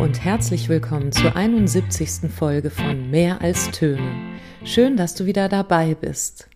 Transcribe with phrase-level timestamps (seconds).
[0.00, 2.30] und herzlich willkommen zur 71.
[2.34, 4.16] Folge von Mehr als Töne.
[4.64, 6.48] Schön, dass du wieder dabei bist.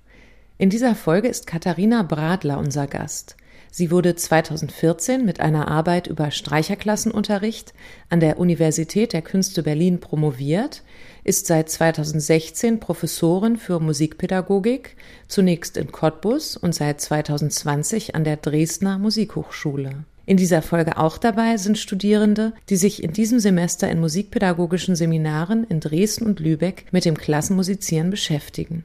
[0.56, 3.36] In dieser Folge ist Katharina Bradler unser Gast.
[3.70, 7.74] Sie wurde 2014 mit einer Arbeit über Streicherklassenunterricht
[8.09, 10.82] an der Universität der Künste Berlin promoviert,
[11.22, 14.96] ist seit 2016 Professorin für Musikpädagogik,
[15.29, 20.05] zunächst in Cottbus und seit 2020 an der Dresdner Musikhochschule.
[20.27, 25.64] In dieser Folge auch dabei sind Studierende, die sich in diesem Semester in musikpädagogischen Seminaren
[25.64, 28.84] in Dresden und Lübeck mit dem Klassenmusizieren beschäftigen.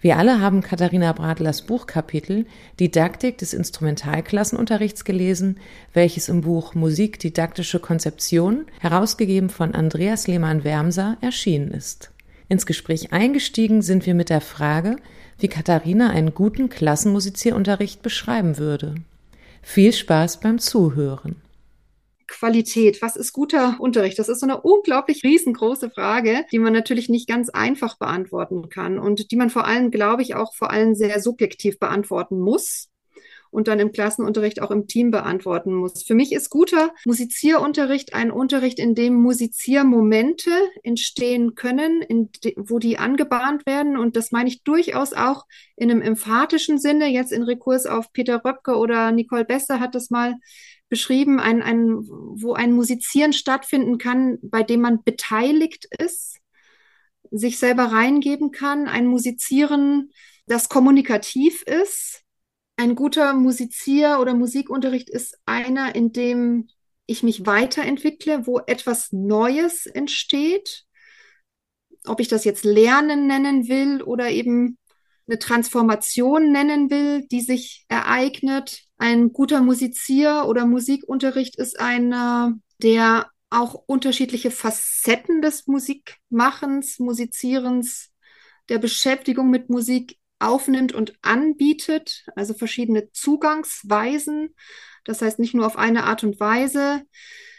[0.00, 2.46] Wir alle haben Katharina Bradlers Buchkapitel
[2.78, 5.58] Didaktik des Instrumentalklassenunterrichts gelesen,
[5.92, 12.10] welches im Buch Musik didaktische Konzeption, herausgegeben von Andreas Lehmann-Wermser, erschienen ist.
[12.48, 14.96] Ins Gespräch eingestiegen sind wir mit der Frage,
[15.38, 18.94] wie Katharina einen guten Klassenmusizierunterricht beschreiben würde.
[19.68, 21.36] Viel Spaß beim Zuhören.
[22.26, 24.18] Qualität, was ist guter Unterricht?
[24.18, 28.98] Das ist so eine unglaublich riesengroße Frage, die man natürlich nicht ganz einfach beantworten kann
[28.98, 32.88] und die man vor allem, glaube ich, auch vor allem sehr subjektiv beantworten muss
[33.50, 36.02] und dann im Klassenunterricht auch im Team beantworten muss.
[36.02, 40.50] Für mich ist guter Musizierunterricht ein Unterricht, in dem Musiziermomente
[40.82, 42.04] entstehen können,
[42.44, 43.96] de, wo die angebahnt werden.
[43.96, 45.44] Und das meine ich durchaus auch
[45.76, 47.08] in einem emphatischen Sinne.
[47.08, 50.34] Jetzt in Rekurs auf Peter Röpke oder Nicole Bester hat das mal
[50.88, 56.38] beschrieben, ein, ein, wo ein Musizieren stattfinden kann, bei dem man beteiligt ist,
[57.30, 60.10] sich selber reingeben kann, ein Musizieren,
[60.46, 62.22] das kommunikativ ist,
[62.78, 66.68] ein guter Musizier- oder Musikunterricht ist einer, in dem
[67.06, 70.84] ich mich weiterentwickle, wo etwas Neues entsteht.
[72.06, 74.78] Ob ich das jetzt Lernen nennen will oder eben
[75.26, 78.84] eine Transformation nennen will, die sich ereignet.
[78.96, 88.12] Ein guter Musizier- oder Musikunterricht ist einer, der auch unterschiedliche Facetten des Musikmachens, Musizierens,
[88.68, 94.54] der Beschäftigung mit Musik aufnimmt und anbietet, also verschiedene Zugangsweisen.
[95.04, 97.02] Das heißt nicht nur auf eine Art und Weise.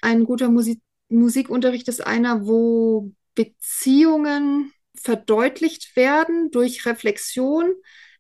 [0.02, 7.74] Ein guter Musik Musikunterricht ist einer, wo Beziehungen verdeutlicht werden durch Reflexion,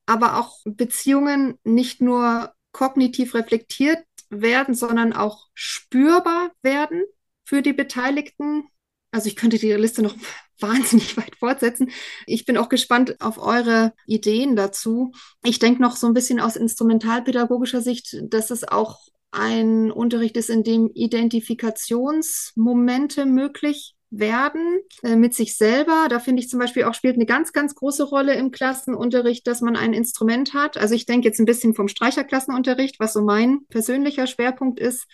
[0.06, 7.03] aber auch Beziehungen nicht nur kognitiv reflektiert werden, sondern auch spürbar werden
[7.46, 8.68] für die Beteiligten.
[9.12, 10.16] Also ich könnte die Liste noch
[10.62, 11.92] wahnsinnig weit fortsetzen.
[12.25, 15.12] Ich bin auch gespannt auf eure Ideen dazu.
[15.44, 19.00] Ich denke noch so ein bisschen aus instrumentalpädagogischer Sicht, dass es auch
[19.31, 26.08] ein Unterricht ist, in dem Identifikationsmomente möglich werden äh, mit sich selber.
[26.09, 29.62] Da finde ich zum Beispiel auch spielt eine ganz, ganz große Rolle im Klassenunterricht, dass
[29.62, 30.78] man ein Instrument hat.
[30.78, 35.06] Also ich denke jetzt ein bisschen vom Streicherklassenunterricht, was so mein persönlicher Schwerpunkt ist.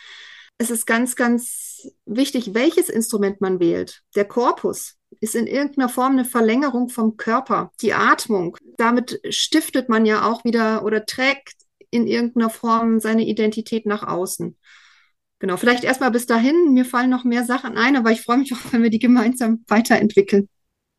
[0.57, 4.03] Es ist ganz, ganz wichtig, welches Instrument man wählt.
[4.15, 7.71] Der Korpus ist in irgendeiner Form eine Verlängerung vom Körper.
[7.81, 11.55] Die Atmung, damit stiftet man ja auch wieder oder trägt
[11.91, 14.57] in irgendeiner Form seine Identität nach außen.
[15.39, 16.73] Genau, vielleicht erstmal bis dahin.
[16.73, 19.65] Mir fallen noch mehr Sachen ein, aber ich freue mich auch, wenn wir die gemeinsam
[19.67, 20.47] weiterentwickeln.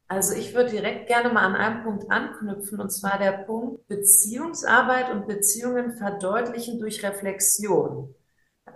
[0.09, 5.11] Also ich würde direkt gerne mal an einem Punkt anknüpfen, und zwar der Punkt Beziehungsarbeit
[5.11, 8.15] und Beziehungen verdeutlichen durch Reflexion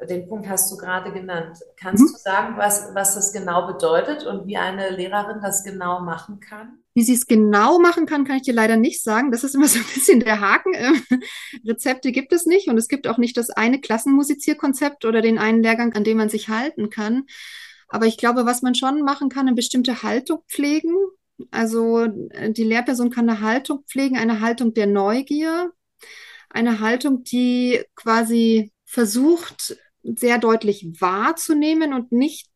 [0.08, 1.58] den Punkt hast du gerade genannt.
[1.76, 2.12] Kannst mhm.
[2.12, 6.78] du sagen, was, was das genau bedeutet und wie eine Lehrerin das genau machen kann?
[6.94, 9.30] Wie sie es genau machen kann, kann ich dir leider nicht sagen.
[9.30, 10.72] Das ist immer so ein bisschen der Haken.
[10.74, 11.02] Ähm,
[11.66, 15.62] Rezepte gibt es nicht und es gibt auch nicht das eine Klassenmusizierkonzept oder den einen
[15.62, 17.24] Lehrgang, an dem man sich halten kann.
[17.88, 20.94] Aber ich glaube, was man schon machen kann, eine bestimmte Haltung pflegen.
[21.50, 25.72] Also äh, die Lehrperson kann eine Haltung pflegen, eine Haltung der Neugier,
[26.48, 32.50] eine Haltung, die quasi versucht, sehr deutlich wahrzunehmen und nicht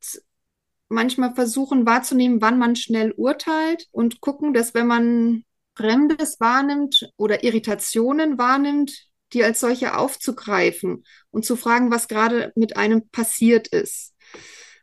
[0.88, 5.44] manchmal versuchen wahrzunehmen, wann man schnell urteilt und gucken, dass wenn man
[5.76, 12.76] Fremdes wahrnimmt oder Irritationen wahrnimmt, die als solche aufzugreifen und zu fragen, was gerade mit
[12.76, 14.14] einem passiert ist.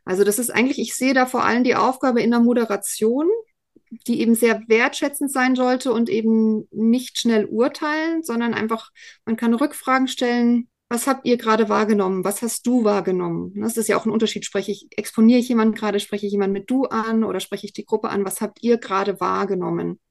[0.03, 3.29] Also das ist eigentlich, ich sehe da vor allem die Aufgabe in der Moderation,
[4.07, 8.89] die eben sehr wertschätzend sein sollte und eben nicht schnell urteilen, sondern einfach,
[9.25, 12.25] man kann Rückfragen stellen, was habt ihr gerade wahrgenommen?
[12.25, 13.53] Was hast du wahrgenommen?
[13.55, 14.43] Das ist ja auch ein Unterschied.
[14.43, 17.71] Spreche ich, exponiere ich jemanden gerade, spreche ich jemanden mit du an oder spreche ich
[17.71, 18.25] die Gruppe an?
[18.25, 20.01] Was habt ihr gerade wahrgenommen?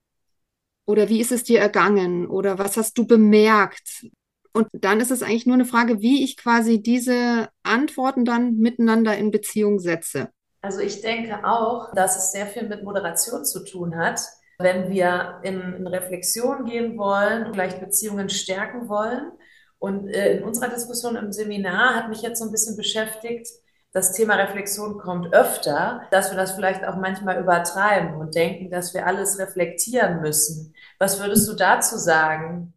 [0.86, 2.26] Oder wie ist es dir ergangen?
[2.26, 4.06] Oder was hast du bemerkt?
[4.54, 9.14] Und dann ist es eigentlich nur eine Frage, wie ich quasi diese Antworten dann miteinander
[9.18, 10.30] in Beziehung setze.
[10.62, 14.18] Also ich denke auch, dass es sehr viel mit Moderation zu tun hat.
[14.58, 19.32] Wenn wir in, in Reflexion gehen wollen, vielleicht Beziehungen stärken wollen,
[19.80, 23.48] und äh, in unserer Diskussion im Seminar hat mich jetzt so ein bisschen beschäftigt,
[23.92, 28.94] das Thema Reflexion kommt öfter, dass wir das vielleicht auch manchmal übertreiben und denken, dass
[28.94, 30.74] wir alles reflektieren müssen.
[31.00, 32.72] Was würdest du dazu sagen?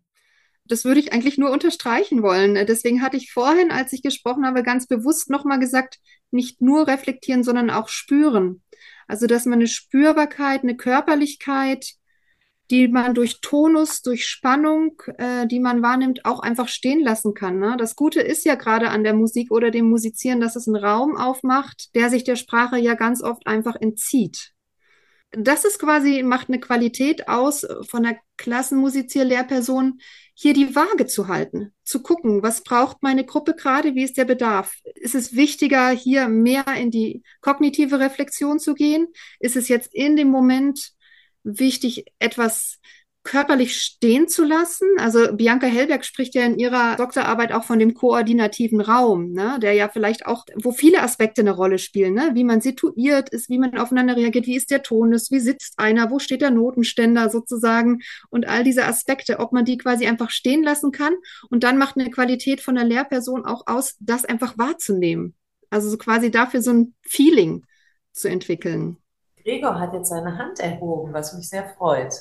[0.66, 2.56] Das würde ich eigentlich nur unterstreichen wollen.
[2.66, 6.00] Deswegen hatte ich vorhin, als ich gesprochen habe, ganz bewusst nochmal gesagt,
[6.32, 8.64] nicht nur reflektieren, sondern auch spüren.
[9.08, 11.94] Also, dass man eine Spürbarkeit, eine Körperlichkeit,
[12.72, 17.60] die man durch Tonus, durch Spannung, äh, die man wahrnimmt, auch einfach stehen lassen kann.
[17.60, 17.76] Ne?
[17.78, 21.18] Das Gute ist ja gerade an der Musik oder dem Musizieren, dass es einen Raum
[21.18, 24.54] aufmacht, der sich der Sprache ja ganz oft einfach entzieht.
[25.36, 30.00] Das ist quasi, macht eine Qualität aus von der Klassenmusizier-Lehrperson,
[30.36, 34.26] hier die Waage zu halten, zu gucken, was braucht meine Gruppe gerade, wie ist der
[34.26, 34.76] Bedarf?
[34.96, 39.08] Ist es wichtiger, hier mehr in die kognitive Reflexion zu gehen?
[39.40, 40.94] Ist es jetzt in dem Moment
[41.44, 42.80] wichtig, etwas
[43.24, 44.88] körperlich stehen zu lassen.
[44.98, 49.74] Also Bianca Hellberg spricht ja in ihrer Doktorarbeit auch von dem koordinativen Raum, ne, der
[49.74, 53.60] ja vielleicht auch, wo viele Aspekte eine Rolle spielen, ne, wie man situiert ist, wie
[53.60, 58.00] man aufeinander reagiert, wie ist der Tonus, wie sitzt einer, wo steht der Notenständer sozusagen
[58.30, 61.14] und all diese Aspekte, ob man die quasi einfach stehen lassen kann
[61.50, 65.36] und dann macht eine Qualität von der Lehrperson auch aus, das einfach wahrzunehmen.
[65.70, 67.66] Also so quasi dafür so ein Feeling
[68.12, 68.98] zu entwickeln.
[69.44, 72.14] Gregor hat jetzt seine Hand erhoben, was mich sehr freut.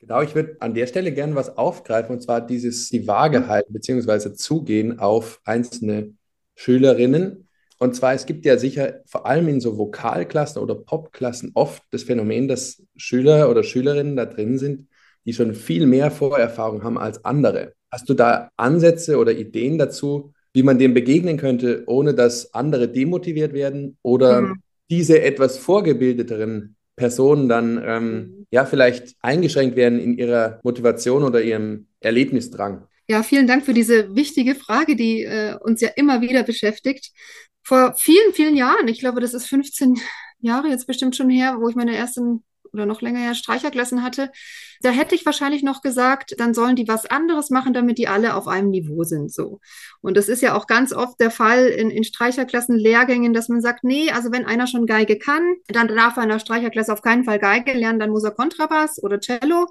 [0.00, 3.72] Genau, ich würde an der Stelle gerne was aufgreifen, und zwar dieses die Waage halten,
[3.72, 6.14] beziehungsweise zugehen auf einzelne
[6.54, 7.48] Schülerinnen.
[7.78, 12.04] Und zwar, es gibt ja sicher vor allem in so Vokalklassen oder Popklassen oft das
[12.04, 14.88] Phänomen, dass Schüler oder Schülerinnen da drin sind,
[15.24, 17.72] die schon viel mehr Vorerfahrung haben als andere.
[17.90, 22.88] Hast du da Ansätze oder Ideen dazu, wie man dem begegnen könnte, ohne dass andere
[22.88, 28.46] demotiviert werden oder mhm diese etwas vorgebildeteren Personen dann ähm, mhm.
[28.50, 32.86] ja vielleicht eingeschränkt werden in ihrer Motivation oder ihrem Erlebnisdrang.
[33.08, 37.10] Ja, vielen Dank für diese wichtige Frage, die äh, uns ja immer wieder beschäftigt.
[37.62, 39.98] Vor vielen, vielen Jahren, ich glaube, das ist 15
[40.40, 44.30] Jahre jetzt bestimmt schon her, wo ich meine ersten oder noch länger ja Streicherklassen hatte,
[44.80, 48.34] da hätte ich wahrscheinlich noch gesagt, dann sollen die was anderes machen, damit die alle
[48.34, 49.60] auf einem Niveau sind, so.
[50.00, 53.60] Und das ist ja auch ganz oft der Fall in, in Streicherklassen, Lehrgängen, dass man
[53.60, 57.02] sagt, nee, also wenn einer schon Geige kann, dann darf er in der Streicherklasse auf
[57.02, 59.66] keinen Fall Geige lernen, dann muss er Kontrabass oder Cello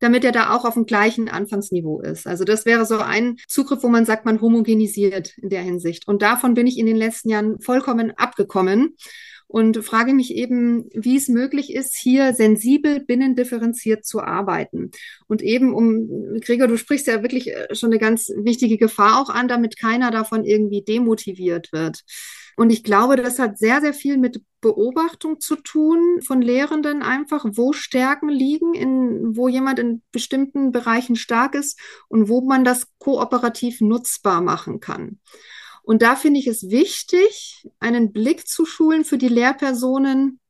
[0.00, 2.26] damit er da auch auf dem gleichen Anfangsniveau ist.
[2.26, 6.06] Also das wäre so ein Zugriff, wo man sagt, man homogenisiert in der Hinsicht.
[6.06, 8.96] Und davon bin ich in den letzten Jahren vollkommen abgekommen
[9.46, 14.90] und frage mich eben, wie es möglich ist, hier sensibel binnendifferenziert zu arbeiten.
[15.26, 19.30] Und eben um, Gregor, du sprichst ja wirklich äh, schon eine ganz wichtige Gefahr auch
[19.30, 22.02] an, damit keiner davon irgendwie demotiviert wird.
[22.56, 27.44] Und ich glaube, das hat sehr, sehr viel mit Beobachtung zu tun von Lehrenden einfach,
[27.48, 32.86] wo Stärken liegen, in, wo jemand in bestimmten Bereichen stark ist und wo man das
[32.98, 35.18] kooperativ nutzbar machen kann.
[35.84, 40.40] Und da finde ich es wichtig, einen Blick zu schulen für die Lehrpersonen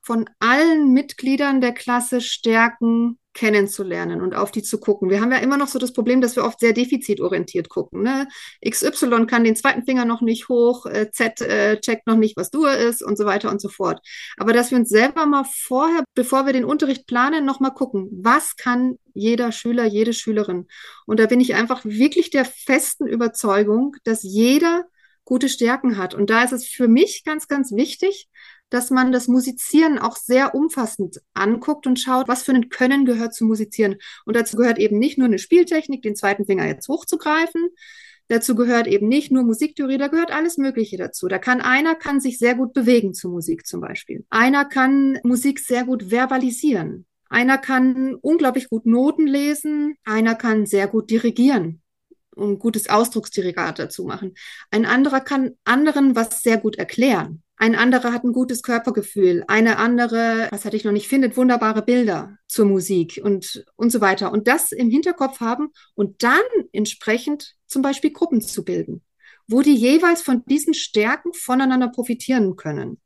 [0.00, 5.08] von allen Mitgliedern der Klasse Stärken kennenzulernen und auf die zu gucken.
[5.08, 8.02] Wir haben ja immer noch so das Problem, dass wir oft sehr defizitorientiert gucken.
[8.02, 8.26] Ne?
[8.68, 12.50] XY kann den zweiten Finger noch nicht hoch, äh, Z äh, checkt noch nicht, was
[12.50, 14.00] Dur ist und so weiter und so fort.
[14.36, 18.08] Aber dass wir uns selber mal vorher, bevor wir den Unterricht planen, noch mal gucken,
[18.10, 20.66] was kann jeder Schüler, jede Schülerin.
[21.06, 24.86] Und da bin ich einfach wirklich der festen Überzeugung, dass jeder
[25.24, 26.14] gute Stärken hat.
[26.14, 28.28] Und da ist es für mich ganz, ganz wichtig,
[28.70, 33.34] dass man das Musizieren auch sehr umfassend anguckt und schaut, was für ein Können gehört
[33.34, 33.96] zu Musizieren.
[34.24, 37.68] Und dazu gehört eben nicht nur eine Spieltechnik, den zweiten Finger jetzt hochzugreifen.
[38.28, 41.26] Dazu gehört eben nicht nur Musiktheorie, da gehört alles Mögliche dazu.
[41.26, 44.24] Da kann einer kann sich sehr gut bewegen zu Musik zum Beispiel.
[44.30, 47.06] Einer kann Musik sehr gut verbalisieren.
[47.28, 49.96] Einer kann unglaublich gut Noten lesen.
[50.04, 51.82] Einer kann sehr gut dirigieren
[52.34, 54.34] und gutes Ausdrucksdirigat dazu machen.
[54.70, 57.42] Ein anderer kann anderen was sehr gut erklären.
[57.56, 59.44] Ein anderer hat ein gutes Körpergefühl.
[59.46, 64.00] Eine andere, was hatte ich noch nicht, findet wunderbare Bilder zur Musik und, und so
[64.00, 64.32] weiter.
[64.32, 66.40] Und das im Hinterkopf haben und dann
[66.72, 69.04] entsprechend zum Beispiel Gruppen zu bilden,
[69.46, 72.98] wo die jeweils von diesen Stärken voneinander profitieren können.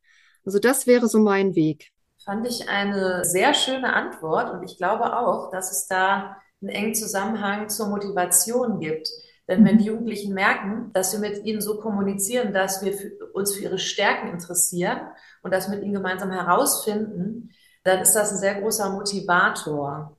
[0.44, 1.90] Also das wäre so mein Weg.
[2.24, 6.94] Fand ich eine sehr schöne Antwort und ich glaube auch, dass es da einen engen
[6.94, 9.10] Zusammenhang zur Motivation gibt.
[9.48, 13.54] Denn wenn die Jugendlichen merken, dass wir mit ihnen so kommunizieren, dass wir für, uns
[13.54, 15.00] für ihre Stärken interessieren
[15.42, 17.50] und das mit ihnen gemeinsam herausfinden,
[17.82, 20.16] dann ist das ein sehr großer Motivator.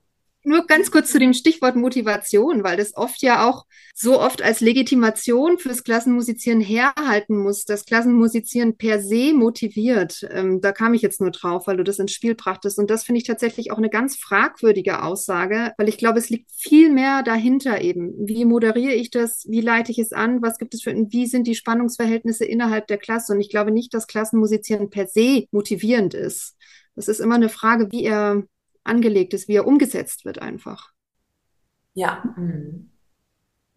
[0.48, 4.60] Nur ganz kurz zu dem Stichwort Motivation, weil das oft ja auch so oft als
[4.60, 10.24] Legitimation fürs Klassenmusizieren herhalten muss, dass Klassenmusizieren per se motiviert.
[10.30, 12.78] Ähm, da kam ich jetzt nur drauf, weil du das ins Spiel brachtest.
[12.78, 16.48] Und das finde ich tatsächlich auch eine ganz fragwürdige Aussage, weil ich glaube, es liegt
[16.52, 18.12] viel mehr dahinter eben.
[18.28, 19.46] Wie moderiere ich das?
[19.48, 20.42] Wie leite ich es an?
[20.42, 23.32] Was gibt es für, wie sind die Spannungsverhältnisse innerhalb der Klasse?
[23.32, 26.54] Und ich glaube nicht, dass Klassenmusizieren per se motivierend ist.
[26.94, 28.44] Das ist immer eine Frage, wie er
[28.86, 30.92] angelegt ist, wie er umgesetzt wird einfach.
[31.94, 32.22] Ja.
[32.36, 32.90] Mhm.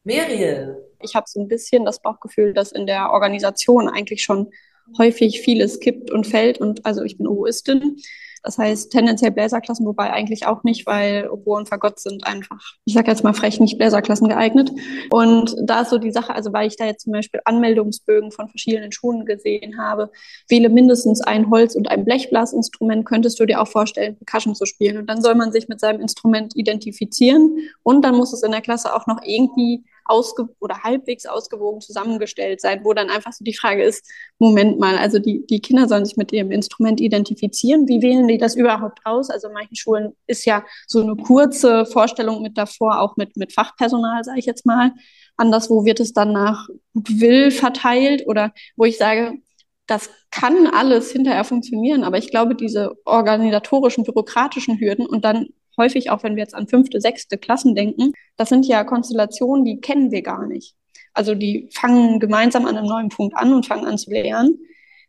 [0.04, 0.78] Muriel.
[1.02, 4.50] Ich habe so ein bisschen das Bauchgefühl, dass in der Organisation eigentlich schon
[4.98, 6.60] häufig vieles kippt und fällt.
[6.60, 7.98] Und also ich bin Oboistin
[8.44, 12.94] das heißt tendenziell Bläserklassen, wobei eigentlich auch nicht, weil Oboe und Fagott sind einfach, ich
[12.94, 14.72] sage jetzt mal frech, nicht Bläserklassen geeignet.
[15.10, 18.50] Und da ist so die Sache, also weil ich da jetzt zum Beispiel Anmeldungsbögen von
[18.50, 20.12] verschiedenen Schulen gesehen habe,
[20.48, 24.98] wähle mindestens ein Holz- und ein Blechblasinstrument, könntest du dir auch vorstellen, Percussion zu spielen.
[24.98, 28.62] Und dann soll man sich mit seinem Instrument identifizieren und dann muss es in der
[28.62, 33.56] Klasse auch noch irgendwie ausge oder halbwegs ausgewogen zusammengestellt sein, wo dann einfach so die
[33.56, 34.06] Frage ist,
[34.40, 37.88] Moment mal, also die, die Kinder sollen sich mit ihrem Instrument identifizieren.
[37.88, 39.30] Wie wählen die das überhaupt aus?
[39.30, 43.54] Also in manchen Schulen ist ja so eine kurze Vorstellung mit davor, auch mit, mit
[43.54, 44.94] Fachpersonal, sage ich jetzt mal.
[45.38, 49.40] Anderswo wird es dann nach Will verteilt oder wo ich sage,
[49.86, 55.48] das kann alles hinterher funktionieren, aber ich glaube, diese organisatorischen, bürokratischen Hürden und dann
[55.80, 59.82] häufig auch, wenn wir jetzt an fünfte, sechste Klassen denken, das sind ja Konstellationen, die
[59.82, 60.76] kennen wir gar nicht.
[61.14, 64.60] Also die fangen gemeinsam an einem neuen Punkt an und fangen an zu lernen.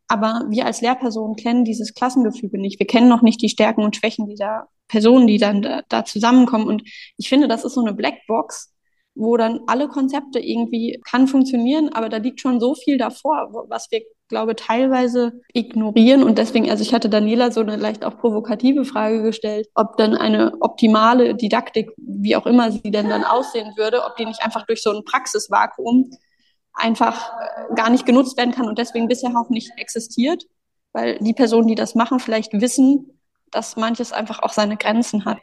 [0.08, 2.80] Aber wir als Lehrpersonen kennen dieses Klassengefüge nicht.
[2.80, 6.66] Wir kennen noch nicht die Stärken und Schwächen dieser Personen, die dann da, da zusammenkommen.
[6.66, 6.82] Und
[7.16, 8.74] ich finde, das ist so eine Blackbox,
[9.14, 13.90] wo dann alle Konzepte irgendwie kann funktionieren, aber da liegt schon so viel davor, was
[13.90, 16.22] wir, glaube teilweise ignorieren.
[16.22, 20.16] Und deswegen, also ich hatte Daniela so eine leicht auch provokative Frage gestellt, ob dann
[20.16, 24.64] eine optimale Didaktik, wie auch immer sie denn dann aussehen würde, ob die nicht einfach
[24.64, 26.10] durch so ein Praxisvakuum
[26.72, 30.44] einfach äh, gar nicht genutzt werden kann und deswegen bisher auch nicht existiert,
[30.92, 33.20] weil die Personen, die das machen, vielleicht wissen,
[33.50, 35.38] dass manches einfach auch seine Grenzen hat.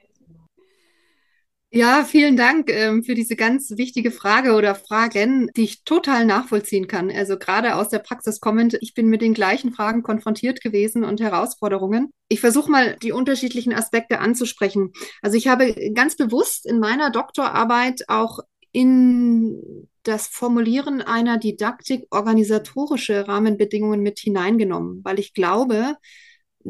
[1.69, 6.87] Ja, vielen Dank ähm, für diese ganz wichtige Frage oder Fragen, die ich total nachvollziehen
[6.87, 7.11] kann.
[7.11, 11.19] Also gerade aus der Praxis kommend, ich bin mit den gleichen Fragen konfrontiert gewesen und
[11.19, 12.09] Herausforderungen.
[12.29, 14.93] Ich versuche mal die unterschiedlichen Aspekte anzusprechen.
[15.21, 18.39] Also ich habe ganz bewusst in meiner Doktorarbeit auch
[18.71, 25.97] in das Formulieren einer Didaktik organisatorische Rahmenbedingungen mit hineingenommen, weil ich glaube,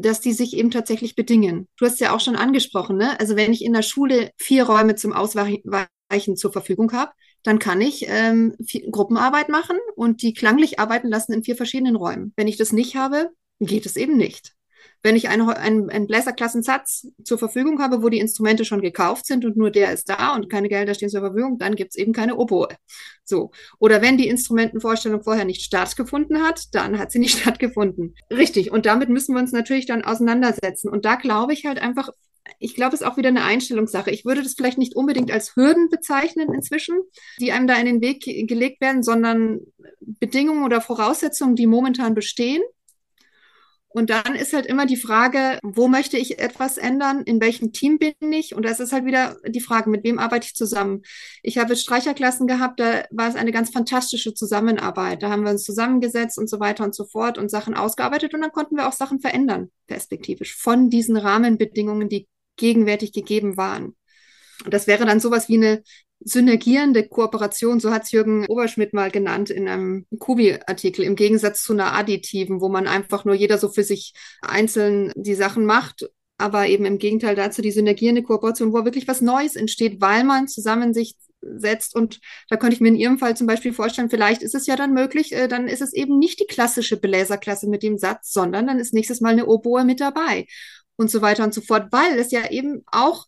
[0.02, 1.68] dass die sich eben tatsächlich bedingen.
[1.76, 3.18] Du hast ja auch schon angesprochen, ne?
[3.20, 7.12] Also wenn ich in der Schule vier Räume zum Ausweichen zur Verfügung habe,
[7.42, 8.54] dann kann ich ähm,
[8.90, 12.32] Gruppenarbeit machen und die klanglich arbeiten lassen in vier verschiedenen Räumen.
[12.36, 14.54] Wenn ich das nicht habe, geht es eben nicht.
[15.02, 19.44] Wenn ich einen, einen, einen Bläserklassensatz zur Verfügung habe, wo die Instrumente schon gekauft sind
[19.44, 22.12] und nur der ist da und keine Gelder stehen zur Verfügung, dann gibt es eben
[22.12, 22.68] keine Oboe.
[23.24, 23.52] So.
[23.78, 28.14] Oder wenn die Instrumentenvorstellung vorher nicht stattgefunden hat, dann hat sie nicht stattgefunden.
[28.30, 28.72] Richtig.
[28.72, 30.88] Und damit müssen wir uns natürlich dann auseinandersetzen.
[30.88, 32.10] Und da glaube ich halt einfach,
[32.58, 34.10] ich glaube, es ist auch wieder eine Einstellungssache.
[34.10, 36.96] Ich würde das vielleicht nicht unbedingt als Hürden bezeichnen inzwischen,
[37.38, 39.60] die einem da in den Weg gelegt werden, sondern
[40.00, 42.62] Bedingungen oder Voraussetzungen, die momentan bestehen
[43.90, 47.22] und dann ist halt immer die Frage, wo möchte ich etwas ändern?
[47.22, 48.54] In welchem Team bin ich?
[48.54, 51.02] Und das ist halt wieder die Frage, mit wem arbeite ich zusammen?
[51.42, 55.22] Ich habe Streicherklassen gehabt, da war es eine ganz fantastische Zusammenarbeit.
[55.22, 58.42] Da haben wir uns zusammengesetzt und so weiter und so fort und Sachen ausgearbeitet und
[58.42, 63.96] dann konnten wir auch Sachen verändern, perspektivisch, von diesen Rahmenbedingungen, die gegenwärtig gegeben waren.
[64.64, 65.82] Und das wäre dann sowas wie eine
[66.20, 71.72] synergierende Kooperation, so hat es Jürgen Oberschmidt mal genannt in einem Kubi-Artikel, im Gegensatz zu
[71.72, 76.66] einer additiven, wo man einfach nur jeder so für sich einzeln die Sachen macht, aber
[76.66, 80.94] eben im Gegenteil dazu die synergierende Kooperation, wo wirklich was Neues entsteht, weil man zusammen
[80.94, 81.94] sich setzt.
[81.94, 84.76] Und da könnte ich mir in Ihrem Fall zum Beispiel vorstellen, vielleicht ist es ja
[84.76, 88.66] dann möglich, äh, dann ist es eben nicht die klassische Bläserklasse mit dem Satz, sondern
[88.66, 90.46] dann ist nächstes Mal eine Oboe mit dabei
[90.96, 93.26] und so weiter und so fort, weil es ja eben auch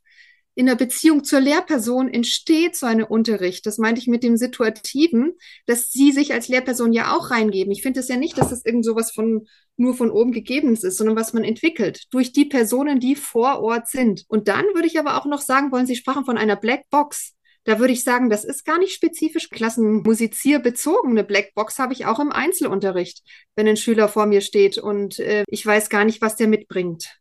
[0.61, 3.64] in der Beziehung zur Lehrperson entsteht so ein Unterricht.
[3.64, 5.33] Das meinte ich mit dem Situativen,
[5.64, 7.73] dass sie sich als Lehrperson ja auch reingeben.
[7.73, 9.47] Ich finde es ja nicht, dass das irgend sowas von
[9.79, 13.88] nur von oben gegeben ist, sondern was man entwickelt durch die Personen, die vor Ort
[13.88, 14.26] sind.
[14.29, 17.33] Und dann würde ich aber auch noch sagen wollen, Sie sprachen von einer Black Box.
[17.64, 21.12] Da würde ich sagen, das ist gar nicht spezifisch klassenmusizierbezogen.
[21.12, 23.23] Eine Blackbox habe ich auch im Einzelunterricht,
[23.57, 27.20] wenn ein Schüler vor mir steht und äh, ich weiß gar nicht, was der mitbringt.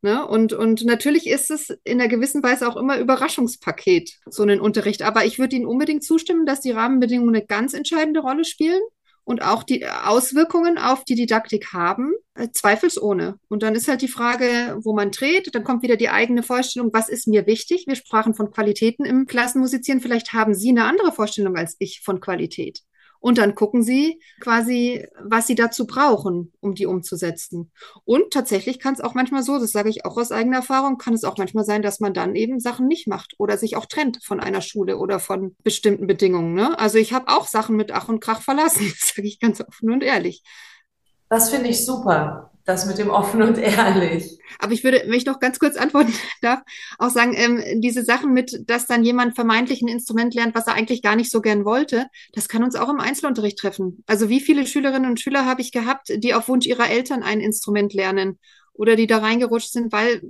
[0.00, 0.26] Ne?
[0.26, 5.02] Und, und natürlich ist es in einer gewissen Weise auch immer Überraschungspaket, so einen Unterricht.
[5.02, 8.80] Aber ich würde Ihnen unbedingt zustimmen, dass die Rahmenbedingungen eine ganz entscheidende Rolle spielen
[9.28, 13.38] und auch die Auswirkungen auf die Didaktik haben, äh, zweifelsohne.
[13.48, 15.54] Und dann ist halt die Frage, wo man dreht.
[15.54, 17.84] Dann kommt wieder die eigene Vorstellung, was ist mir wichtig?
[17.86, 20.00] Wir sprachen von Qualitäten im Klassenmusizieren.
[20.00, 22.80] Vielleicht haben Sie eine andere Vorstellung als ich von Qualität.
[23.20, 27.70] Und dann gucken sie quasi, was sie dazu brauchen, um die umzusetzen.
[28.04, 31.14] Und tatsächlich kann es auch manchmal so, das sage ich auch aus eigener Erfahrung, kann
[31.14, 34.24] es auch manchmal sein, dass man dann eben Sachen nicht macht oder sich auch trennt
[34.24, 36.54] von einer Schule oder von bestimmten Bedingungen.
[36.54, 36.78] Ne?
[36.78, 39.90] Also ich habe auch Sachen mit Ach und Krach verlassen, das sage ich ganz offen
[39.90, 40.42] und ehrlich.
[41.28, 42.50] Das finde ich super.
[42.68, 44.38] Das mit dem offen und ehrlich.
[44.58, 46.60] Aber ich würde, wenn ich noch ganz kurz antworten darf,
[46.98, 50.74] auch sagen, ähm, diese Sachen mit, dass dann jemand vermeintlich ein Instrument lernt, was er
[50.74, 54.04] eigentlich gar nicht so gern wollte, das kann uns auch im Einzelunterricht treffen.
[54.06, 57.40] Also wie viele Schülerinnen und Schüler habe ich gehabt, die auf Wunsch ihrer Eltern ein
[57.40, 58.38] Instrument lernen
[58.74, 60.20] oder die da reingerutscht sind, weil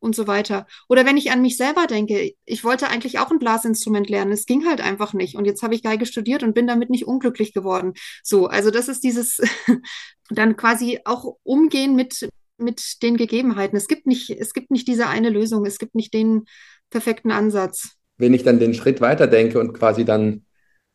[0.00, 0.66] und so weiter.
[0.88, 4.46] Oder wenn ich an mich selber denke, ich wollte eigentlich auch ein Blasinstrument lernen, es
[4.46, 5.36] ging halt einfach nicht.
[5.36, 7.94] Und jetzt habe ich Geige studiert und bin damit nicht unglücklich geworden.
[8.22, 9.40] So, also das ist dieses
[10.30, 12.28] dann quasi auch umgehen mit,
[12.58, 13.76] mit den Gegebenheiten.
[13.76, 16.44] Es gibt nicht, es gibt nicht diese eine Lösung, es gibt nicht den
[16.90, 17.90] perfekten Ansatz.
[18.16, 20.44] Wenn ich dann den Schritt weiter denke und quasi dann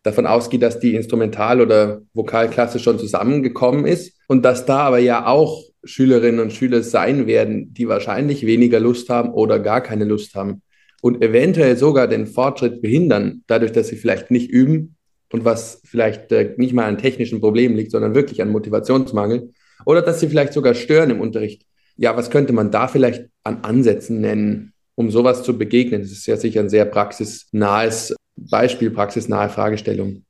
[0.03, 5.25] davon ausgehe, dass die Instrumental- oder Vokalklasse schon zusammengekommen ist und dass da aber ja
[5.25, 10.35] auch Schülerinnen und Schüler sein werden, die wahrscheinlich weniger Lust haben oder gar keine Lust
[10.35, 10.61] haben
[11.01, 14.95] und eventuell sogar den Fortschritt behindern, dadurch, dass sie vielleicht nicht üben
[15.33, 19.51] und was vielleicht äh, nicht mal an technischen Problemen liegt, sondern wirklich an Motivationsmangel
[19.85, 21.65] oder dass sie vielleicht sogar stören im Unterricht.
[21.97, 26.01] Ja, was könnte man da vielleicht an Ansätzen nennen, um sowas zu begegnen?
[26.01, 30.23] Das ist ja sicher ein sehr praxisnahes Beispiel, praxisnahe Fragestellung.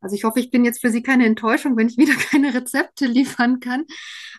[0.00, 3.06] Also ich hoffe, ich bin jetzt für Sie keine Enttäuschung, wenn ich wieder keine Rezepte
[3.06, 3.84] liefern kann.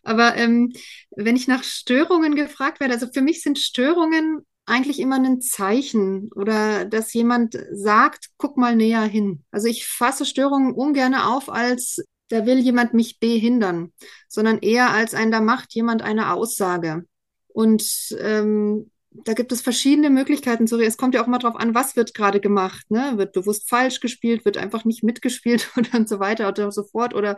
[0.03, 0.73] Aber ähm,
[1.11, 6.29] wenn ich nach Störungen gefragt werde, also für mich sind Störungen eigentlich immer ein Zeichen
[6.35, 9.43] oder dass jemand sagt, guck mal näher hin.
[9.51, 13.91] Also ich fasse Störungen ungern auf als da will jemand mich behindern,
[14.27, 17.05] sondern eher als ein, da macht jemand eine Aussage.
[17.47, 17.83] Und
[18.19, 21.95] ähm, da gibt es verschiedene Möglichkeiten zu Es kommt ja auch mal drauf an, was
[21.95, 22.89] wird gerade gemacht.
[22.91, 23.13] Ne?
[23.17, 27.15] Wird bewusst falsch gespielt, wird einfach nicht mitgespielt und so weiter oder so fort.
[27.15, 27.35] Oder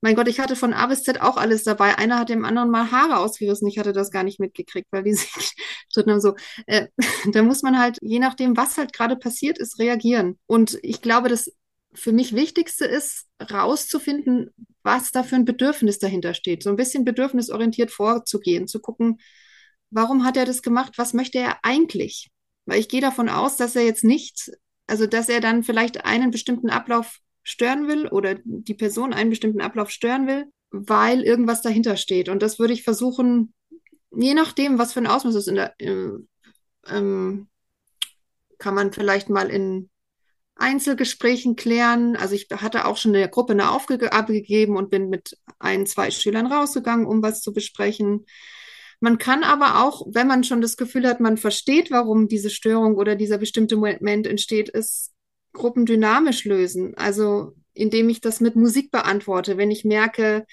[0.00, 1.96] mein Gott, ich hatte von A bis Z auch alles dabei.
[1.98, 3.68] Einer hat dem anderen mal Haare ausgerissen.
[3.68, 5.54] Ich hatte das gar nicht mitgekriegt, weil die sich
[5.92, 6.34] dritten haben so.
[6.66, 6.88] Äh,
[7.32, 10.38] da muss man halt, je nachdem, was halt gerade passiert ist, reagieren.
[10.46, 11.50] Und ich glaube, das
[11.94, 14.50] für mich Wichtigste ist, rauszufinden,
[14.82, 16.62] was da für ein Bedürfnis dahinter steht.
[16.62, 19.18] So ein bisschen bedürfnisorientiert vorzugehen, zu gucken,
[19.90, 20.92] warum hat er das gemacht?
[20.96, 22.30] Was möchte er eigentlich?
[22.66, 24.52] Weil ich gehe davon aus, dass er jetzt nicht,
[24.86, 29.60] also dass er dann vielleicht einen bestimmten Ablauf stören will oder die Person einen bestimmten
[29.60, 32.28] Ablauf stören will, weil irgendwas dahinter steht.
[32.28, 33.54] Und das würde ich versuchen,
[34.10, 36.08] je nachdem, was für ein Ausmaß ist, in der, äh,
[36.88, 37.46] ähm,
[38.58, 39.90] kann man vielleicht mal in
[40.56, 42.16] Einzelgesprächen klären.
[42.16, 45.86] Also ich hatte auch schon in der Gruppe eine Aufgabe gegeben und bin mit ein,
[45.86, 48.26] zwei Schülern rausgegangen, um was zu besprechen.
[48.98, 52.96] Man kann aber auch, wenn man schon das Gefühl hat, man versteht, warum diese Störung
[52.96, 55.12] oder dieser bestimmte Moment entsteht, ist
[55.56, 56.94] gruppendynamisch lösen.
[56.96, 59.56] Also indem ich das mit Musik beantworte.
[59.56, 60.46] Wenn ich merke,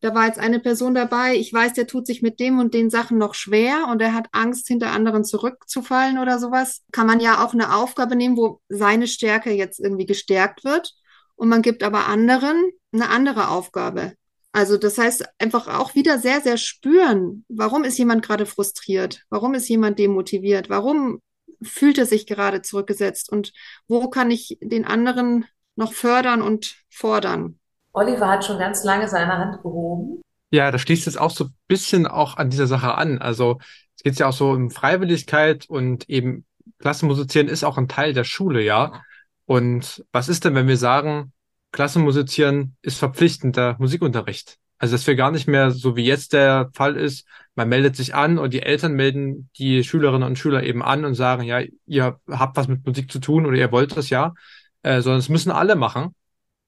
[0.00, 2.90] da war jetzt eine Person dabei, ich weiß, der tut sich mit dem und den
[2.90, 7.44] Sachen noch schwer und er hat Angst, hinter anderen zurückzufallen oder sowas, kann man ja
[7.44, 10.92] auch eine Aufgabe nehmen, wo seine Stärke jetzt irgendwie gestärkt wird.
[11.34, 14.14] Und man gibt aber anderen eine andere Aufgabe.
[14.52, 19.54] Also das heißt einfach auch wieder sehr, sehr spüren, warum ist jemand gerade frustriert, warum
[19.54, 21.20] ist jemand demotiviert, warum
[21.62, 23.52] fühlt er sich gerade zurückgesetzt und
[23.86, 27.58] wo kann ich den anderen noch fördern und fordern.
[27.92, 30.20] Oliver hat schon ganz lange seine Hand gehoben.
[30.50, 33.18] Ja, da schließt es auch so ein bisschen auch an dieser Sache an.
[33.18, 33.58] Also
[33.96, 36.44] es geht ja auch so um Freiwilligkeit und eben
[36.78, 39.02] Klassenmusizieren ist auch ein Teil der Schule, ja.
[39.46, 41.32] Und was ist denn, wenn wir sagen,
[41.72, 44.58] Klassenmusizieren ist verpflichtender Musikunterricht.
[44.78, 48.14] Also dass wir gar nicht mehr, so wie jetzt der Fall ist, man meldet sich
[48.14, 52.20] an und die Eltern melden die Schülerinnen und Schüler eben an und sagen, ja, ihr
[52.30, 54.34] habt was mit Musik zu tun oder ihr wollt das ja,
[54.82, 56.14] äh, sondern es müssen alle machen,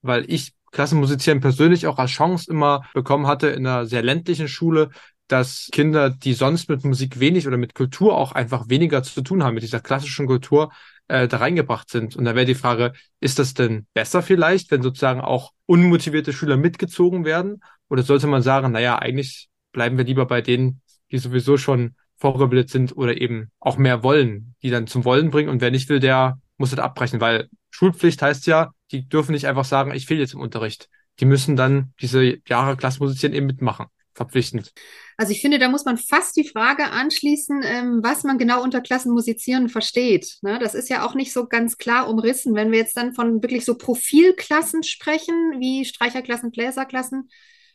[0.01, 4.89] weil ich Klassenmusizieren persönlich auch als Chance immer bekommen hatte in einer sehr ländlichen Schule,
[5.27, 9.43] dass Kinder, die sonst mit Musik wenig oder mit Kultur auch einfach weniger zu tun
[9.43, 10.71] haben, mit dieser klassischen Kultur,
[11.11, 12.15] äh, da reingebracht sind.
[12.15, 16.55] Und da wäre die Frage, ist das denn besser vielleicht, wenn sozusagen auch unmotivierte Schüler
[16.55, 17.61] mitgezogen werden?
[17.89, 22.69] Oder sollte man sagen, naja, eigentlich bleiben wir lieber bei denen, die sowieso schon vorgebildet
[22.69, 25.49] sind oder eben auch mehr wollen, die dann zum Wollen bringen.
[25.49, 29.47] Und wer nicht will, der muss das abbrechen, weil Schulpflicht heißt ja, die dürfen nicht
[29.47, 30.87] einfach sagen, ich fehle jetzt im Unterricht.
[31.19, 33.87] Die müssen dann diese Jahre Klassenmusizieren eben mitmachen.
[34.13, 34.73] Verpflichtend.
[35.17, 38.81] Also ich finde, da muss man fast die Frage anschließen, ähm, was man genau unter
[38.81, 40.37] Klassenmusizieren versteht.
[40.41, 40.59] Ne?
[40.59, 42.55] Das ist ja auch nicht so ganz klar umrissen.
[42.55, 47.29] Wenn wir jetzt dann von wirklich so Profilklassen sprechen, wie Streicherklassen, Bläserklassen,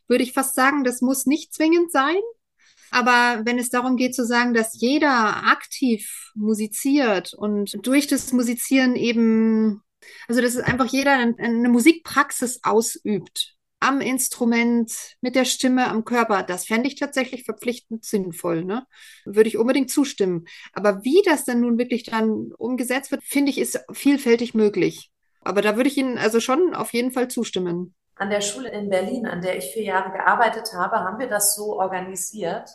[0.08, 2.16] würde ich fast sagen, das muss nicht zwingend sein.
[2.90, 8.94] Aber wenn es darum geht zu sagen, dass jeder aktiv musiziert und durch das Musizieren
[8.94, 9.82] eben,
[10.28, 16.42] also dass es einfach jeder eine Musikpraxis ausübt, am Instrument, mit der Stimme, am Körper,
[16.42, 18.64] das fände ich tatsächlich verpflichtend sinnvoll.
[18.64, 18.86] Ne?
[19.24, 20.46] Würde ich unbedingt zustimmen.
[20.72, 25.10] Aber wie das dann nun wirklich dann umgesetzt wird, finde ich, ist vielfältig möglich.
[25.42, 27.94] Aber da würde ich Ihnen also schon auf jeden Fall zustimmen.
[28.16, 31.54] An der Schule in Berlin, an der ich vier Jahre gearbeitet habe, haben wir das
[31.54, 32.70] so organisiert,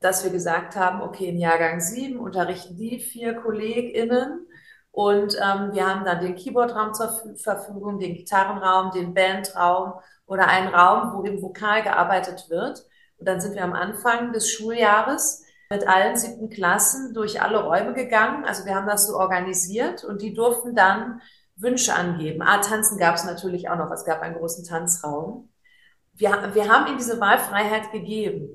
[0.00, 4.46] dass wir gesagt haben, okay, in Jahrgang sieben unterrichten die vier KollegInnen
[4.92, 9.94] und ähm, wir haben dann den Keyboardraum zur Verfügung, den Gitarrenraum, den Bandraum
[10.30, 12.86] oder einen Raum, wo im Vokal gearbeitet wird.
[13.18, 17.94] Und dann sind wir am Anfang des Schuljahres mit allen siebten Klassen durch alle Räume
[17.94, 18.44] gegangen.
[18.44, 21.20] Also wir haben das so organisiert und die durften dann
[21.56, 22.42] Wünsche angeben.
[22.42, 23.90] Ah, tanzen gab es natürlich auch noch.
[23.90, 25.50] Es gab einen großen Tanzraum.
[26.14, 28.50] Wir, wir haben ihnen diese Wahlfreiheit gegeben.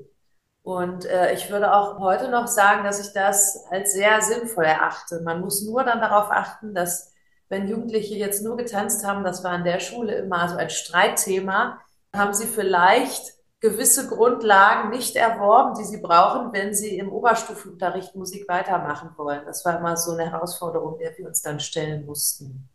[0.63, 5.21] Und äh, ich würde auch heute noch sagen, dass ich das als sehr sinnvoll erachte.
[5.25, 7.13] Man muss nur dann darauf achten, dass
[7.49, 11.79] wenn Jugendliche jetzt nur getanzt haben, das war an der Schule immer so ein Streitthema,
[12.13, 18.47] haben sie vielleicht gewisse Grundlagen nicht erworben, die sie brauchen, wenn sie im Oberstufenunterricht Musik
[18.47, 19.45] weitermachen wollen.
[19.45, 22.69] Das war immer so eine Herausforderung, der wir uns dann stellen mussten.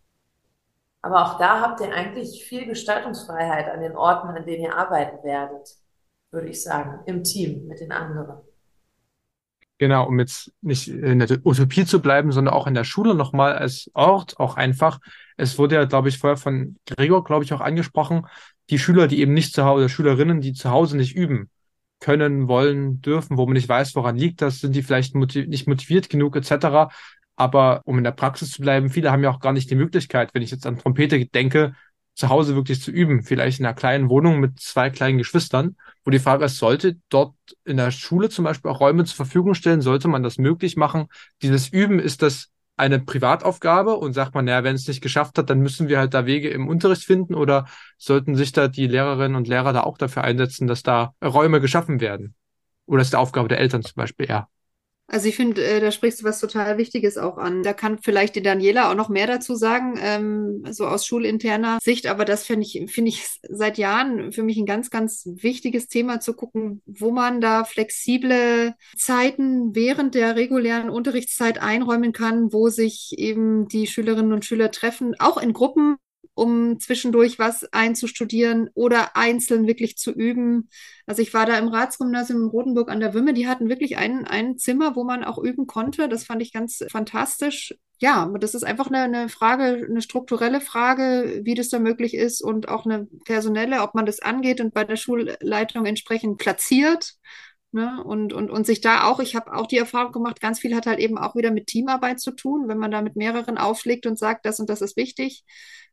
[1.02, 5.22] Aber auch da habt ihr eigentlich viel Gestaltungsfreiheit an den Orten, an denen ihr arbeiten
[5.24, 5.76] werdet,
[6.30, 8.40] würde ich sagen, im Team mit den anderen.
[9.80, 13.54] Genau, um jetzt nicht in der Utopie zu bleiben, sondern auch in der Schule nochmal
[13.54, 14.98] als Ort auch einfach.
[15.38, 18.26] Es wurde ja, glaube ich, vorher von Gregor, glaube ich, auch angesprochen,
[18.68, 21.48] die Schüler, die eben nicht zu Hause, Schülerinnen, die zu Hause nicht üben
[21.98, 25.66] können, wollen, dürfen, wo man nicht weiß, woran liegt das, sind die vielleicht motiv nicht
[25.66, 26.92] motiviert genug etc.
[27.36, 30.34] Aber um in der Praxis zu bleiben, viele haben ja auch gar nicht die Möglichkeit,
[30.34, 31.74] wenn ich jetzt an Trompete denke,
[32.20, 36.10] zu Hause wirklich zu üben, vielleicht in einer kleinen Wohnung mit zwei kleinen Geschwistern, wo
[36.10, 39.80] die Frage ist, sollte dort in der Schule zum Beispiel auch Räume zur Verfügung stellen,
[39.80, 41.08] sollte man das möglich machen?
[41.42, 45.50] Dieses Üben, ist das eine Privataufgabe und sagt man, naja, wenn es nicht geschafft hat,
[45.50, 47.66] dann müssen wir halt da Wege im Unterricht finden oder
[47.98, 52.00] sollten sich da die Lehrerinnen und Lehrer da auch dafür einsetzen, dass da Räume geschaffen
[52.00, 52.34] werden?
[52.86, 54.48] Oder ist die Aufgabe der Eltern zum Beispiel eher?
[55.12, 57.64] Also ich finde, äh, da sprichst du was total Wichtiges auch an.
[57.64, 62.06] Da kann vielleicht die Daniela auch noch mehr dazu sagen, ähm, so aus schulinterner Sicht.
[62.06, 66.20] Aber das finde ich, finde ich seit Jahren für mich ein ganz, ganz wichtiges Thema
[66.20, 73.12] zu gucken, wo man da flexible Zeiten während der regulären Unterrichtszeit einräumen kann, wo sich
[73.18, 75.96] eben die Schülerinnen und Schüler treffen, auch in Gruppen
[76.34, 80.68] um zwischendurch was einzustudieren oder einzeln wirklich zu üben.
[81.06, 84.24] Also ich war da im Ratsgymnasium in Rotenburg an der Wümme, die hatten wirklich ein,
[84.26, 86.08] ein Zimmer, wo man auch üben konnte.
[86.08, 87.74] Das fand ich ganz fantastisch.
[87.98, 92.40] Ja, das ist einfach eine, eine Frage, eine strukturelle Frage, wie das da möglich ist
[92.40, 97.16] und auch eine personelle, ob man das angeht und bei der Schulleitung entsprechend platziert.
[97.72, 98.02] Ne?
[98.02, 100.86] Und, und, und sich da auch, ich habe auch die Erfahrung gemacht, ganz viel hat
[100.86, 104.18] halt eben auch wieder mit Teamarbeit zu tun, wenn man da mit mehreren aufschlägt und
[104.18, 105.44] sagt, das und das ist wichtig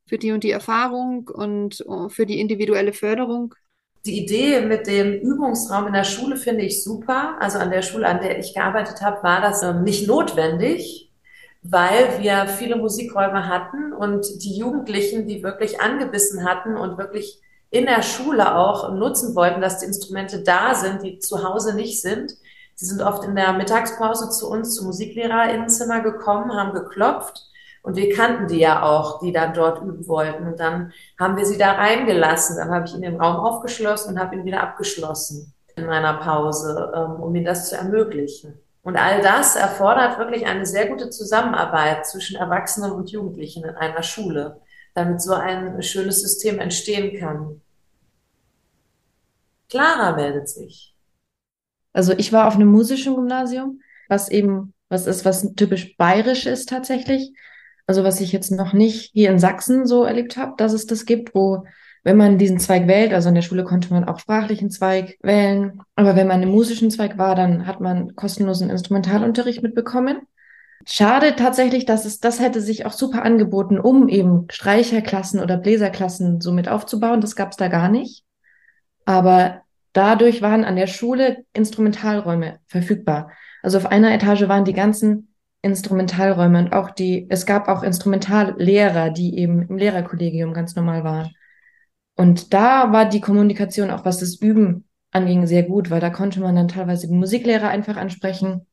[0.07, 3.53] für die und die Erfahrung und äh, für die individuelle Förderung.
[4.05, 7.35] Die Idee mit dem Übungsraum in der Schule finde ich super.
[7.39, 11.11] Also an der Schule, an der ich gearbeitet habe, war das ähm, nicht notwendig,
[11.61, 17.85] weil wir viele Musikräume hatten und die Jugendlichen, die wirklich angebissen hatten und wirklich in
[17.85, 22.33] der Schule auch nutzen wollten, dass die Instrumente da sind, die zu Hause nicht sind.
[22.75, 27.47] Sie sind oft in der Mittagspause zu uns zum Musiklehrerinnenzimmer gekommen, haben geklopft
[27.87, 30.45] und wir kannten die ja auch, die dann dort üben wollten.
[30.45, 32.57] Und dann haben wir sie da reingelassen.
[32.57, 36.91] Dann habe ich ihn im Raum aufgeschlossen und habe ihn wieder abgeschlossen in meiner Pause,
[36.93, 38.59] ähm, um ihm das zu ermöglichen.
[38.83, 44.03] Und all das erfordert wirklich eine sehr gute Zusammenarbeit zwischen Erwachsenen und Jugendlichen in einer
[44.03, 44.59] Schule,
[44.97, 47.61] damit so ein schönes System entstehen kann.
[49.69, 50.95] Clara meldet sich.
[51.93, 56.69] Also ich war auf einem musischen Gymnasium, was eben was ist, was typisch bayerisch ist
[56.69, 57.33] tatsächlich
[57.87, 61.05] also was ich jetzt noch nicht hier in Sachsen so erlebt habe, dass es das
[61.05, 61.63] gibt, wo
[62.03, 65.81] wenn man diesen Zweig wählt, also in der Schule konnte man auch sprachlichen Zweig wählen,
[65.95, 70.21] aber wenn man im musischen Zweig war, dann hat man kostenlosen Instrumentalunterricht mitbekommen.
[70.89, 76.39] Schade tatsächlich, dass es, das hätte sich auch super angeboten, um eben Streicherklassen oder Bläserklassen
[76.39, 77.19] so mit aufzubauen.
[77.19, 78.23] Das gab es da gar nicht.
[79.03, 83.31] Aber dadurch waren an der Schule Instrumentalräume verfügbar.
[83.61, 89.09] Also auf einer Etage waren die ganzen Instrumentalräume und auch die, es gab auch Instrumentallehrer,
[89.09, 91.31] die eben im Lehrerkollegium ganz normal waren.
[92.15, 96.39] Und da war die Kommunikation, auch was das Üben anging, sehr gut, weil da konnte
[96.39, 98.65] man dann teilweise die Musiklehrer einfach ansprechen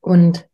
[0.00, 0.47] und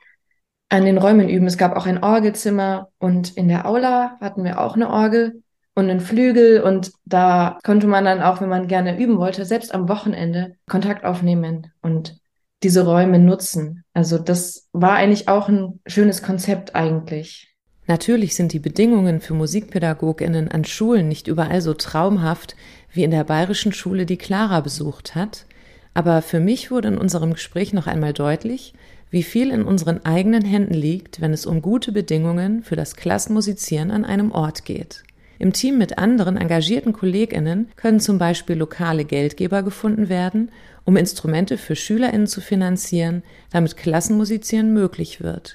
[0.74, 1.46] an den Räumen üben.
[1.46, 5.42] Es gab auch ein Orgelzimmer und in der Aula hatten wir auch eine Orgel
[5.74, 9.74] und einen Flügel und da konnte man dann auch, wenn man gerne üben wollte, selbst
[9.74, 12.18] am Wochenende Kontakt aufnehmen und
[12.62, 13.84] diese Räume nutzen.
[13.92, 17.54] Also das war eigentlich auch ein schönes Konzept eigentlich.
[17.87, 22.56] Natürlich sind die Bedingungen für Musikpädagoginnen an Schulen nicht überall so traumhaft
[22.90, 25.44] wie in der bayerischen Schule, die Clara besucht hat,
[25.92, 28.72] aber für mich wurde in unserem Gespräch noch einmal deutlich,
[29.14, 33.92] wie viel in unseren eigenen Händen liegt, wenn es um gute Bedingungen für das Klassenmusizieren
[33.92, 35.05] an einem Ort geht.
[35.38, 40.50] Im Team mit anderen engagierten Kolleginnen können zum Beispiel lokale Geldgeber gefunden werden,
[40.83, 43.22] um Instrumente für Schülerinnen zu finanzieren,
[43.53, 45.55] damit Klassenmusizieren möglich wird.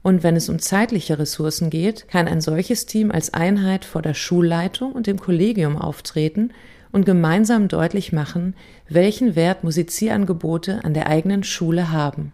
[0.00, 4.14] Und wenn es um zeitliche Ressourcen geht, kann ein solches Team als Einheit vor der
[4.14, 6.50] Schulleitung und dem Kollegium auftreten
[6.92, 8.54] und gemeinsam deutlich machen,
[8.88, 12.32] welchen Wert Musizierangebote an der eigenen Schule haben.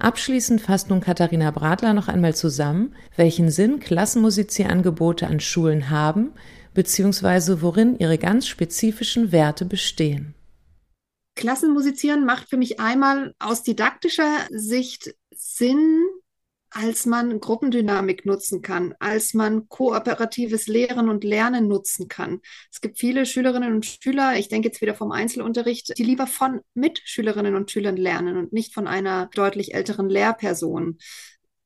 [0.00, 6.32] Abschließend fasst nun Katharina Bradler noch einmal zusammen, welchen Sinn Klassenmusizierangebote an Schulen haben,
[6.72, 10.34] beziehungsweise worin ihre ganz spezifischen Werte bestehen.
[11.36, 16.02] Klassenmusizieren macht für mich einmal aus didaktischer Sicht Sinn,
[16.70, 22.40] als man Gruppendynamik nutzen kann, als man kooperatives Lehren und Lernen nutzen kann.
[22.70, 26.60] Es gibt viele Schülerinnen und Schüler, ich denke jetzt wieder vom Einzelunterricht, die lieber von
[26.74, 30.98] Mitschülerinnen und Schülern lernen und nicht von einer deutlich älteren Lehrperson.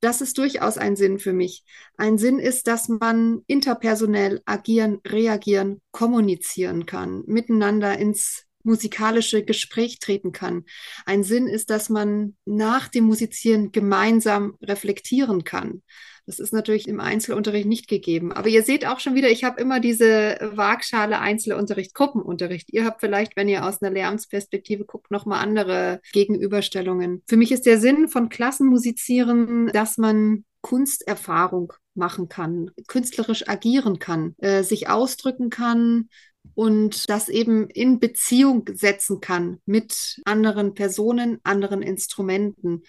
[0.01, 1.65] Das ist durchaus ein Sinn für mich.
[1.97, 10.33] Ein Sinn ist, dass man interpersonell agieren, reagieren, kommunizieren kann, miteinander ins musikalische Gespräch treten
[10.33, 10.65] kann.
[11.07, 15.83] Ein Sinn ist, dass man nach dem Musizieren gemeinsam reflektieren kann.
[16.27, 18.33] Das ist natürlich im Einzelunterricht nicht gegeben.
[18.33, 22.73] Aber ihr seht auch schon wieder, ich habe immer diese Waagschale Einzelunterricht, Gruppenunterricht.
[22.73, 27.23] Ihr habt vielleicht, wenn ihr aus einer Lärmsperspektive guckt, nochmal andere Gegenüberstellungen.
[27.29, 34.35] Für mich ist der Sinn von Klassenmusizieren, dass man Kunsterfahrung machen kann, künstlerisch agieren kann,
[34.39, 36.09] äh, sich ausdrücken kann,
[36.55, 42.83] und das eben in Beziehung setzen kann mit anderen Personen, anderen Instrumenten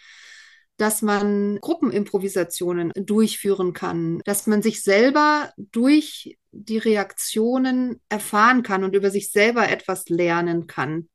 [0.77, 8.95] dass man Gruppenimprovisationen durchführen kann, dass man sich selber durch die Reaktionen erfahren kann und
[8.95, 11.09] über sich selber etwas lernen kann,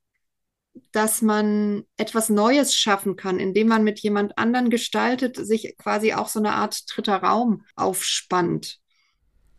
[0.92, 6.28] dass man etwas Neues schaffen kann, indem man mit jemand anderen gestaltet, sich quasi auch
[6.28, 8.79] so eine Art dritter Raum aufspannt.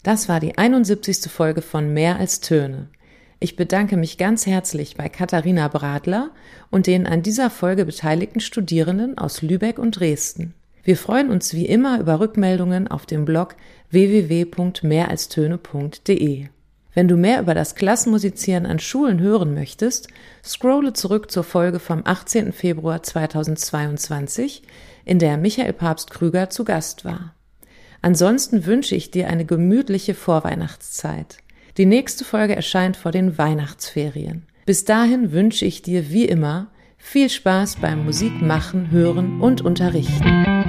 [0.04, 1.32] Das war die 71.
[1.32, 2.88] Folge von Mehr als Töne.
[3.40, 6.32] Ich bedanke mich ganz herzlich bei Katharina Bradler
[6.72, 10.56] und den an dieser Folge beteiligten Studierenden aus Lübeck und Dresden.
[10.84, 13.56] Wir freuen uns wie immer über Rückmeldungen auf dem Blog
[13.92, 16.48] www.mehralstöne.de.
[16.94, 20.08] Wenn du mehr über das Klassenmusizieren an Schulen hören möchtest,
[20.44, 22.54] scrolle zurück zur Folge vom 18.
[22.54, 24.64] Februar 2022,
[25.06, 27.36] in der Michael Papst Krüger zu Gast war.
[28.02, 31.38] Ansonsten wünsche ich dir eine gemütliche Vorweihnachtszeit.
[31.78, 34.44] Die nächste Folge erscheint vor den Weihnachtsferien.
[34.66, 40.61] Bis dahin wünsche ich dir wie immer viel Spaß beim Musik machen, hören und unterrichten.